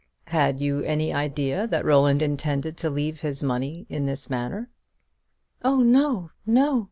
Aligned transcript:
"Had 0.29 0.59
you 0.59 0.81
any 0.81 1.13
idea 1.13 1.67
that 1.67 1.85
Roland 1.85 2.23
intended 2.23 2.75
to 2.77 2.89
leave 2.89 3.21
his 3.21 3.43
money 3.43 3.85
in 3.87 4.07
this 4.07 4.31
manner?" 4.31 4.67
"Oh, 5.63 5.81
no, 5.83 6.31
no! 6.43 6.79